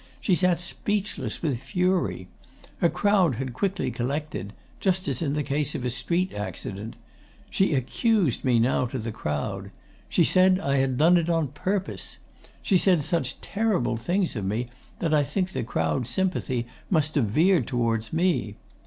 She 0.19 0.33
sat 0.33 0.59
speechless 0.59 1.43
with 1.43 1.61
fury. 1.61 2.27
A 2.81 2.89
crowd 2.89 3.35
had 3.35 3.53
quickly 3.53 3.91
collected 3.91 4.51
just 4.79 5.07
as 5.07 5.21
in 5.21 5.33
the 5.35 5.43
case 5.43 5.75
of 5.75 5.85
a 5.85 5.91
street 5.91 6.33
accident. 6.33 6.95
She 7.51 7.75
accused 7.75 8.43
me 8.43 8.57
now 8.57 8.87
to 8.87 8.97
the 8.97 9.11
crowd. 9.11 9.69
She 10.09 10.23
said 10.23 10.59
I 10.59 10.77
had 10.77 10.97
done 10.97 11.17
it 11.17 11.29
on 11.29 11.49
purpose. 11.49 12.17
She 12.63 12.79
said 12.79 13.03
such 13.03 13.41
terrible 13.41 13.95
things 13.95 14.35
of 14.35 14.43
me 14.43 14.65
that 14.97 15.13
I 15.13 15.23
think 15.23 15.51
the 15.51 15.61
crowd's 15.63 16.09
sympathy 16.09 16.65
must 16.89 17.13
have 17.13 17.25
veered 17.25 17.67
towards 17.67 18.11
me. 18.11 18.55